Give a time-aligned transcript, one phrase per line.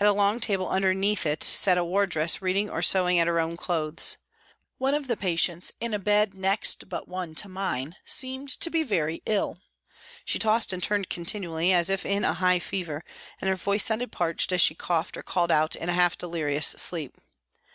[0.00, 3.54] At a long table underneath it sat a wardress reading or sewing at her own
[3.58, 4.16] clothes.
[4.78, 8.82] One of the patients in a bed next but one to mine seemed to be
[8.82, 9.58] very ill.
[10.24, 13.04] She tossed and turned continually, as if in a high fever,
[13.42, 16.68] and her voice sounded parched as she coughed or called out in a half delirious
[16.68, 17.18] sleep.